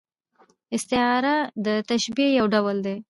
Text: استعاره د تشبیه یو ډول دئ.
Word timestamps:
استعاره 0.75 1.35
د 1.65 1.67
تشبیه 1.89 2.29
یو 2.37 2.45
ډول 2.53 2.77
دئ. 2.85 2.97